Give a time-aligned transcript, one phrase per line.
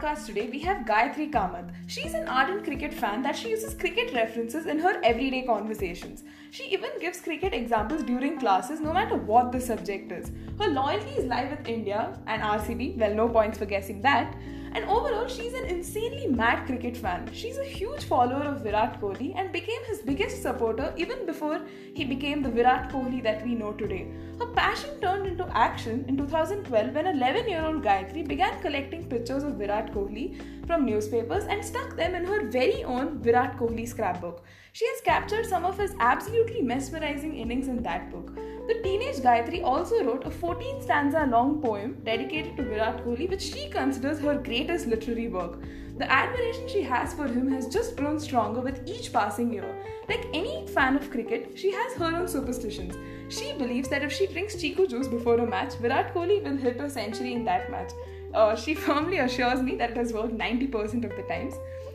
[0.00, 1.72] podcast today, we have Gayatri Kamath.
[1.86, 6.24] She's an ardent cricket fan that she uses cricket references in her everyday conversations.
[6.50, 10.32] She even gives cricket examples during classes, no matter what the subject is.
[10.58, 14.34] Her loyalty is live with India and RCB, well, no points for guessing that.
[14.72, 17.28] And overall, she's an insanely mad cricket fan.
[17.32, 21.60] She's a huge follower of Virat Kohli and became his biggest supporter even before
[21.94, 24.06] he became the Virat Kohli that we know today.
[24.38, 29.42] Her passion turned into action in 2012 when 11 year old Gayatri began collecting pictures
[29.42, 34.44] of Virat Kohli from newspapers and stuck them in her very own Virat Kohli scrapbook.
[34.72, 38.30] She has captured some of his absolutely mesmerizing innings in that book.
[38.70, 43.42] The teenage Gayatri also wrote a 14 stanza long poem dedicated to Virat Kohli, which
[43.42, 45.58] she considers her greatest literary work.
[45.98, 49.74] The admiration she has for him has just grown stronger with each passing year.
[50.08, 52.94] Like any fan of cricket, she has her own superstitions.
[53.28, 56.80] She believes that if she drinks Chiku juice before a match, Virat Kohli will hit
[56.80, 57.90] a century in that match.
[58.32, 61.54] Uh, she firmly assures me that it has worked 90% of the times.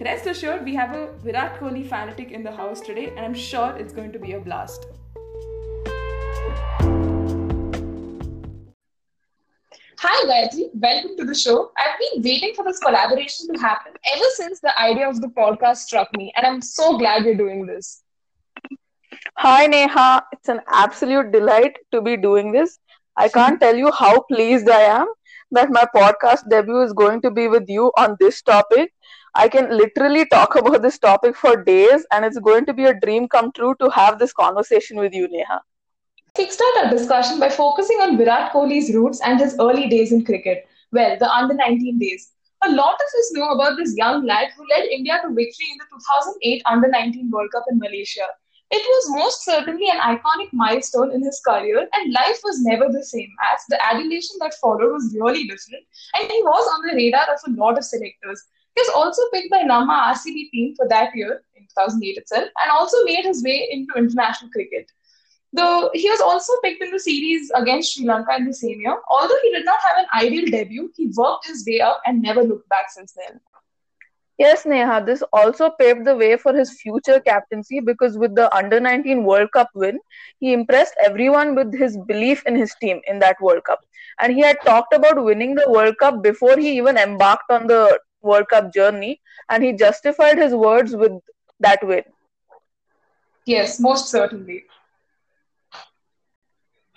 [0.00, 3.76] Rest assured, we have a Virat Kohli fanatic in the house today, and I'm sure
[3.76, 4.86] it's going to be a blast.
[10.26, 11.70] Gayatri, welcome to the show.
[11.78, 15.76] I've been waiting for this collaboration to happen ever since the idea of the podcast
[15.76, 18.02] struck me, and I'm so glad you're doing this.
[19.36, 22.78] Hi Neha, it's an absolute delight to be doing this.
[23.16, 25.06] I can't tell you how pleased I am
[25.52, 28.92] that my podcast debut is going to be with you on this topic.
[29.34, 32.98] I can literally talk about this topic for days, and it's going to be a
[33.00, 35.62] dream come true to have this conversation with you, Neha
[36.36, 40.68] kickstart our discussion by focusing on Virat Kohli's roots and his early days in cricket.
[40.92, 42.32] Well, the under 19 days.
[42.64, 45.78] A lot of us know about this young lad who led India to victory in
[45.78, 48.26] the 2008 Under 19 World Cup in Malaysia.
[48.70, 53.04] It was most certainly an iconic milestone in his career, and life was never the
[53.04, 55.84] same as the adulation that followed was really different,
[56.18, 58.44] and he was on the radar of a lot of selectors.
[58.74, 62.70] He was also picked by Namma RCB team for that year, in 2008 itself, and
[62.72, 64.90] also made his way into international cricket.
[65.56, 68.96] The, he was also picked in the series against Sri Lanka in the same year.
[69.08, 72.42] Although he did not have an ideal debut, he worked his way up and never
[72.42, 73.40] looked back since then.
[74.38, 78.80] Yes, Neha, this also paved the way for his future captaincy because with the Under
[78.80, 79.98] 19 World Cup win,
[80.40, 83.80] he impressed everyone with his belief in his team in that World Cup.
[84.20, 87.98] And he had talked about winning the World Cup before he even embarked on the
[88.20, 91.12] World Cup journey, and he justified his words with
[91.60, 92.02] that win.
[93.46, 94.64] Yes, most certainly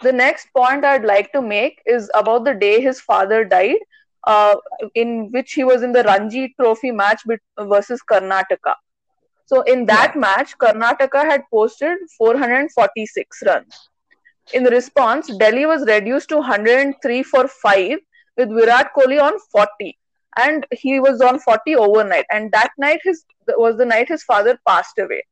[0.02, 3.78] the next point I'd like to make is about the day his father died,
[4.26, 4.56] uh,
[4.96, 7.22] in which he was in the Ranji Trophy match
[7.60, 8.76] versus Karnataka.
[9.46, 10.20] So, in that yeah.
[10.20, 13.90] match, Karnataka had posted 446 runs.
[14.54, 18.00] In response, Delhi was reduced to 103 for 5
[18.38, 19.98] with Virat Kohli on 40.
[20.38, 22.26] And he was on 40 overnight.
[22.32, 23.26] And that night his
[23.58, 25.24] was the night his father passed away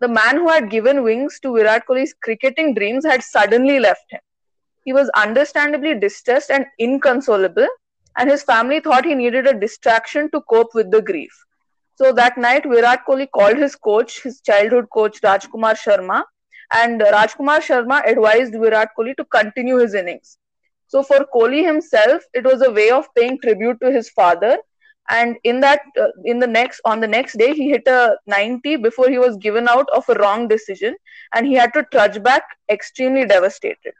[0.00, 4.20] the man who had given wings to Virat Kohli's cricketing dreams had suddenly left him.
[4.84, 7.68] He was understandably distressed and inconsolable,
[8.16, 11.32] and his family thought he needed a distraction to cope with the grief.
[11.96, 16.24] So that night, Virat Kohli called his coach, his childhood coach Rajkumar Sharma,
[16.72, 20.38] and Rajkumar Sharma advised Virat Kohli to continue his innings.
[20.86, 24.58] So for Kohli himself, it was a way of paying tribute to his father
[25.08, 28.76] and in that uh, in the next on the next day he hit a 90
[28.76, 30.96] before he was given out of a wrong decision
[31.34, 33.92] and he had to trudge back extremely devastated.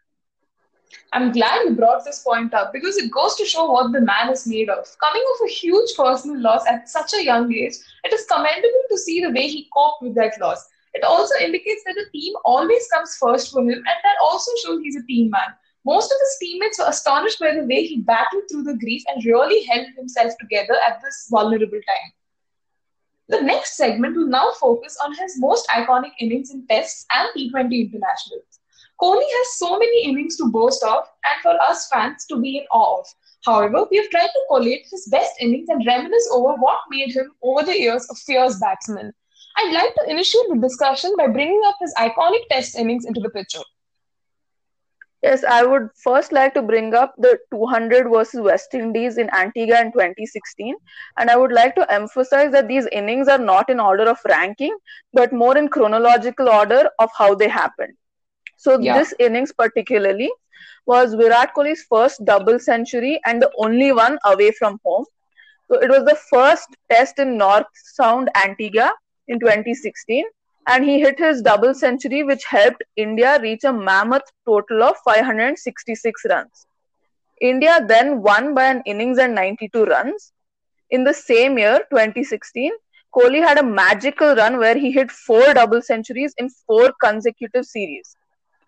[1.12, 4.30] I'm glad you brought this point up because it goes to show what the man
[4.30, 4.86] is made of.
[5.02, 7.74] Coming off a huge personal loss at such a young age
[8.04, 10.68] it is commendable to see the way he coped with that loss.
[10.94, 14.80] It also indicates that the team always comes first for him and that also shows
[14.82, 18.44] he's a team man most of his teammates were astonished by the way he battled
[18.50, 22.12] through the grief and really held himself together at this vulnerable time.
[23.28, 27.92] The next segment will now focus on his most iconic innings in Tests and T20
[27.92, 28.60] internationals.
[29.00, 32.64] Kohli has so many innings to boast of and for us fans to be in
[32.72, 33.06] awe of.
[33.44, 37.32] However, we have tried to collate his best innings and reminisce over what made him,
[37.42, 39.12] over the years, a fierce batsman.
[39.56, 43.30] I'd like to initiate the discussion by bringing up his iconic Test innings into the
[43.30, 43.62] picture.
[45.22, 49.78] Yes, I would first like to bring up the 200 versus West Indies in Antigua
[49.80, 50.74] in 2016.
[51.18, 54.74] And I would like to emphasize that these innings are not in order of ranking,
[55.12, 57.94] but more in chronological order of how they happened.
[58.56, 58.98] So, yeah.
[58.98, 60.30] this innings particularly
[60.86, 65.04] was Virat Kohli's first double century and the only one away from home.
[65.70, 68.92] So, it was the first test in North Sound, Antigua
[69.28, 70.24] in 2016
[70.66, 76.22] and he hit his double century, which helped India reach a mammoth total of 566
[76.28, 76.66] runs.
[77.40, 80.32] India then won by an innings and 92 runs.
[80.90, 82.72] In the same year, 2016,
[83.14, 88.16] Kohli had a magical run where he hit four double centuries in four consecutive series,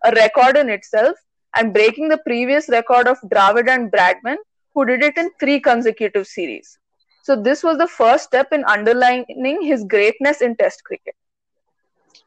[0.05, 1.17] a record in itself,
[1.55, 4.37] and breaking the previous record of Dravid and Bradman,
[4.75, 6.79] who did it in three consecutive series.
[7.23, 11.15] So, this was the first step in underlining his greatness in Test cricket.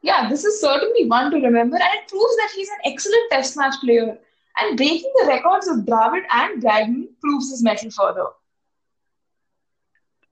[0.02, 3.58] Yeah, this is certainly one to remember, and it proves that he's an excellent Test
[3.58, 4.18] match player.
[4.58, 8.28] And breaking the records of Dravid and Bradman proves his mettle further.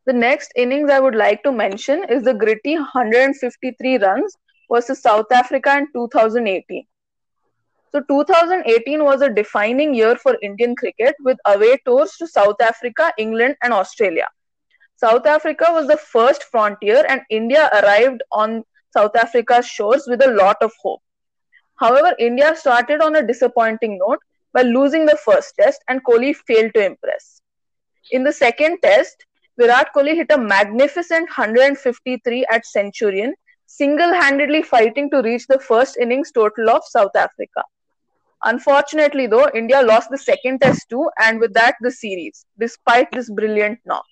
[0.05, 4.37] The next innings I would like to mention is the gritty 153 runs
[4.71, 6.85] versus South Africa in 2018.
[7.91, 13.13] So 2018 was a defining year for Indian cricket with away tours to South Africa,
[13.17, 14.27] England, and Australia.
[14.95, 18.63] South Africa was the first frontier, and India arrived on
[18.95, 21.01] South Africa's shores with a lot of hope.
[21.79, 24.19] However, India started on a disappointing note
[24.53, 27.41] by losing the first test, and Kohli failed to impress.
[28.11, 29.25] In the second test,
[29.57, 33.33] Virat Kohli hit a magnificent 153 at Centurion,
[33.65, 37.63] single handedly fighting to reach the first innings total of South Africa.
[38.43, 43.29] Unfortunately, though, India lost the second test too, and with that, the series, despite this
[43.29, 44.05] brilliant knock.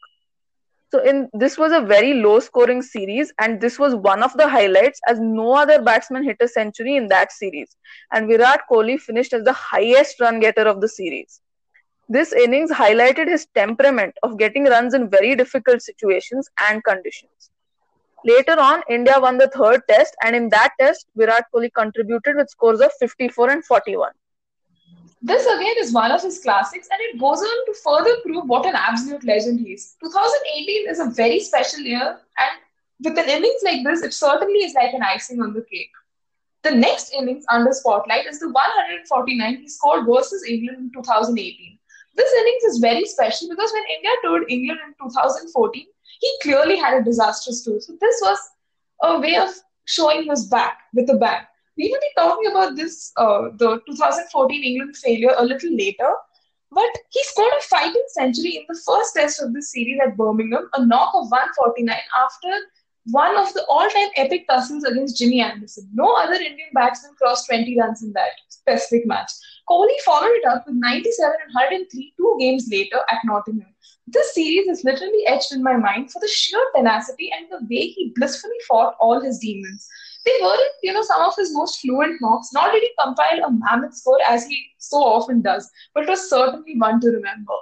[0.92, 4.50] So, in this was a very low scoring series, and this was one of the
[4.50, 7.78] highlights as no other batsman hit a century in that series.
[8.12, 11.40] And Virat Kohli finished as the highest run getter of the series.
[12.10, 17.52] This innings highlighted his temperament of getting runs in very difficult situations and conditions.
[18.26, 22.50] Later on, India won the third test, and in that test, Virat Kohli contributed with
[22.50, 24.12] scores of 54 and 41.
[25.24, 28.66] This again is one of his classics, and it goes on to further prove what
[28.66, 29.96] an absolute legend he is.
[30.04, 32.52] 2018 is a very special year, and
[33.04, 35.92] with an innings like this, it certainly is like an icing on the cake.
[36.64, 41.78] The next innings under spotlight is the 149 he scored versus England in 2018.
[42.16, 45.86] This innings is very special because when India toured England in 2014,
[46.20, 47.80] he clearly had a disastrous tour.
[47.80, 48.40] So this was
[49.02, 49.50] a way of
[49.86, 51.44] showing his back with a bang.
[51.78, 56.12] We will be talking about this, uh, the 2014 England failure a little later.
[56.74, 60.70] But he scored a fighting century in the first test of this series at Birmingham,
[60.74, 62.54] a knock of 149 after
[63.06, 65.90] one of the all-time epic tussles against Jimmy Anderson.
[65.94, 69.32] No other Indian batsman crossed 20 runs in that specific match.
[69.70, 73.74] Kohli followed it up with 97 and 103 two games later at Nottingham.
[74.08, 77.88] This series is literally etched in my mind for the sheer tenacity and the way
[77.88, 79.88] he blissfully fought all his demons.
[80.26, 83.52] They weren't, you know, some of his most fluent knocks, nor did he compile a
[83.52, 87.54] mammoth score as he so often does, but it was certainly one to remember.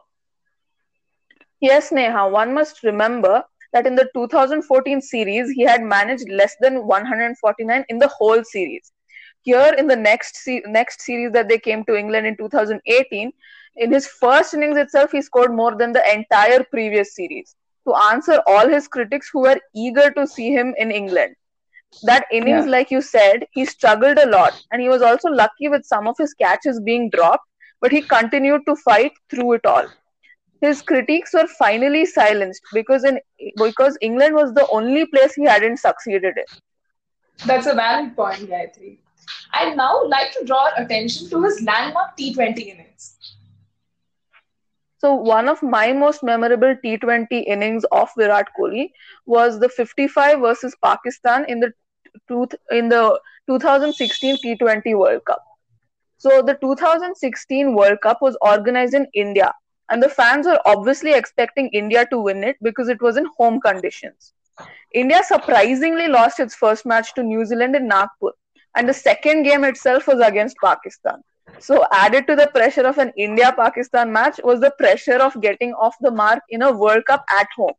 [1.62, 6.86] Yes, Neha, one must remember that in the 2014 series, he had managed less than
[6.88, 8.92] 149 in the whole series
[9.42, 13.32] here in the next se- next series that they came to England in 2018,
[13.76, 17.56] in his first innings itself, he scored more than the entire previous series
[17.88, 21.36] to answer all his critics who were eager to see him in England.
[22.04, 22.72] That innings, yeah.
[22.72, 26.16] like you said, he struggled a lot, and he was also lucky with some of
[26.18, 27.46] his catches being dropped,
[27.82, 29.86] but he continued to fight through it all.
[30.62, 33.20] His critics were finally silenced because in
[33.56, 36.60] because England was the only place he hadn't succeeded in.
[37.46, 38.98] That's a valid point, Gayatri.
[39.54, 43.16] I'd now like to draw attention to his landmark T20 innings.
[44.98, 48.92] So, one of my most memorable T20 innings of Virat Kohli
[49.26, 51.72] was the 55 versus Pakistan in the
[52.72, 55.44] in the 2016 T20 World Cup.
[56.18, 59.54] So, the 2016 World Cup was organized in India,
[59.90, 63.62] and the fans were obviously expecting India to win it because it was in home
[63.62, 64.34] conditions.
[64.94, 68.32] India surprisingly lost its first match to New Zealand in Nagpur,
[68.76, 71.22] and the second game itself was against Pakistan.
[71.60, 75.74] So, added to the pressure of an India Pakistan match was the pressure of getting
[75.74, 77.74] off the mark in a World Cup at home.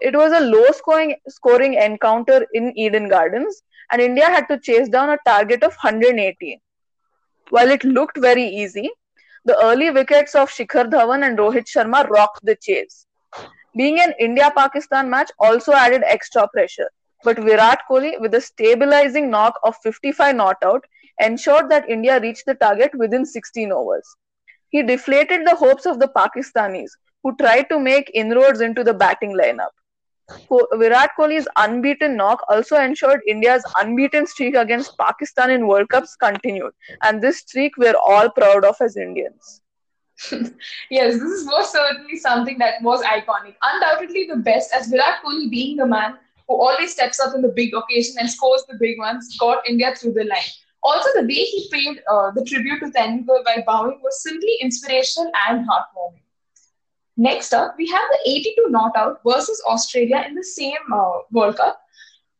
[0.00, 4.88] It was a low scoring, scoring encounter in Eden Gardens, and India had to chase
[4.88, 6.60] down a target of 180.
[7.50, 8.90] While it looked very easy,
[9.44, 13.06] the early wickets of Shikhar Dhawan and Rohit Sharma rocked the chase.
[13.76, 16.88] Being an India Pakistan match also added extra pressure
[17.22, 20.84] but Virat Kohli, with a stabilizing knock of 55 not out,
[21.20, 24.16] ensured that India reached the target within 16 overs.
[24.70, 26.90] He deflated the hopes of the Pakistanis,
[27.22, 29.70] who tried to make inroads into the batting lineup.
[30.72, 36.72] Virat Kohli's unbeaten knock also ensured India's unbeaten streak against Pakistan in World Cups continued,
[37.02, 39.62] and this streak we're all proud of as Indians.
[40.90, 43.54] yes, this is most certainly something that was iconic.
[43.62, 47.48] Undoubtedly the best, as Virat Kohli being the man who always steps up in the
[47.48, 50.50] big occasion and scores the big ones, got India through the line.
[50.82, 55.30] Also, the way he paid uh, the tribute to Tendulkar by bowing was simply inspirational
[55.48, 56.22] and heartwarming.
[57.20, 61.58] Next up, we have the 82 not out versus Australia in the same uh, World
[61.58, 61.78] Cup.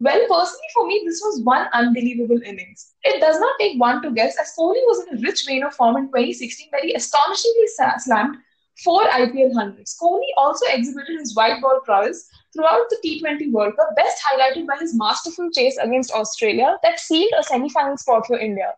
[0.00, 2.94] Well, personally for me, this was one unbelievable innings.
[3.02, 5.74] It does not take one to guess, as Kohli was in a rich vein of
[5.74, 7.66] form in 2016 where he astonishingly
[7.98, 8.38] slammed
[8.82, 9.98] four IPL hundreds.
[10.02, 14.78] Kohli also exhibited his white ball prowess throughout the T20 World Cup, best highlighted by
[14.80, 18.72] his masterful chase against Australia that sealed a semi-final spot for India.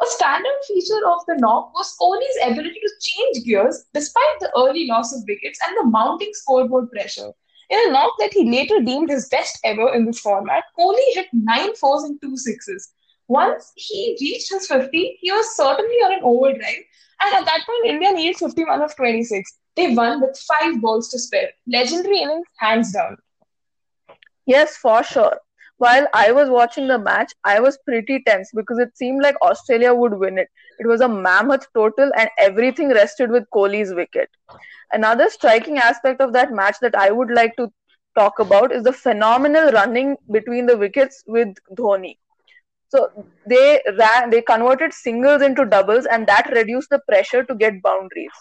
[0.00, 4.86] A standout feature of the knock was Kohli's ability to change gears despite the early
[4.86, 7.32] loss of wickets and the mounting scoreboard pressure.
[7.70, 11.26] In a knock that he later deemed his best ever in this format, Kohli hit
[11.32, 12.92] nine fours and two sixes.
[13.26, 16.84] Once he reached his 50, he was certainly on an overdrive,
[17.20, 19.58] and at that point, India needed 51 of 26.
[19.76, 21.50] They won with five balls to spare.
[21.66, 23.16] Legendary innings, hands down.
[24.46, 25.38] Yes, for sure.
[25.78, 29.94] While I was watching the match, I was pretty tense because it seemed like Australia
[29.94, 30.48] would win it.
[30.78, 34.30] It was a mammoth total, and everything rested with Kohli's wicket.
[34.92, 37.68] Another striking aspect of that match that I would like to
[38.16, 42.18] talk about is the phenomenal running between the wickets with Dhoni.
[42.88, 43.10] So
[43.46, 48.32] they ran, they converted singles into doubles, and that reduced the pressure to get boundaries.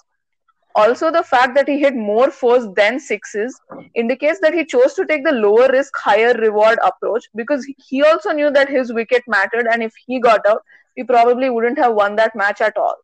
[0.75, 3.59] Also, the fact that he hit more fours than sixes
[3.95, 8.31] indicates that he chose to take the lower risk, higher reward approach because he also
[8.31, 10.61] knew that his wicket mattered, and if he got out,
[10.95, 12.95] he probably wouldn't have won that match at all.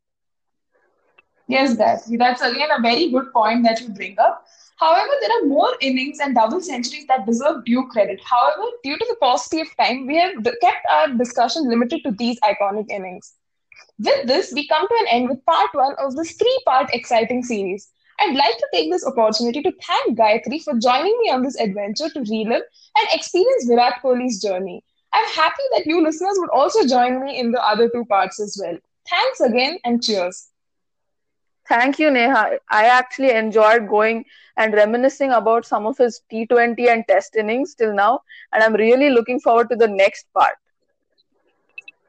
[1.47, 4.45] Yes, that that's again a very good point that you bring up.
[4.79, 8.19] However, there are more innings and double centuries that deserve due credit.
[8.23, 12.39] However, due to the paucity of time, we have kept our discussion limited to these
[12.41, 13.33] iconic innings.
[14.03, 17.43] With this, we come to an end with part one of this three part exciting
[17.43, 17.89] series.
[18.19, 22.09] I'd like to take this opportunity to thank Gayatri for joining me on this adventure
[22.09, 22.63] to relive
[22.97, 24.83] and experience Virat Kohli's journey.
[25.13, 28.59] I'm happy that you listeners would also join me in the other two parts as
[28.61, 28.77] well.
[29.09, 30.49] Thanks again and cheers.
[31.67, 32.59] Thank you, Neha.
[32.69, 34.25] I actually enjoyed going
[34.57, 39.09] and reminiscing about some of his T20 and Test innings till now, and I'm really
[39.09, 40.55] looking forward to the next part.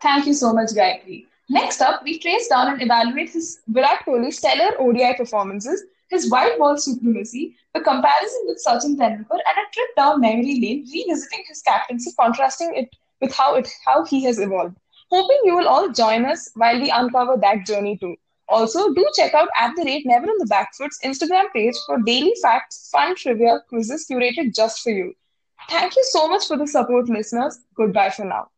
[0.01, 1.27] Thank you so much, Gayatri.
[1.49, 6.59] Next up, we trace down and evaluate his Virat Kohli's stellar ODI performances, his white
[6.59, 11.63] ball supremacy, the comparison with Sachin Tendulkar, and a trip down memory lane, revisiting his
[11.63, 12.89] captaincy, contrasting it
[13.21, 14.77] with how it how he has evolved.
[15.11, 18.17] Hoping you will all join us while we uncover that journey too.
[18.49, 22.35] Also, do check out at the rate Never on the Backfoot's Instagram page for daily
[22.43, 25.15] facts, fun trivia, quizzes curated just for you.
[25.69, 27.59] Thank you so much for the support, listeners.
[27.75, 28.49] Goodbye for now.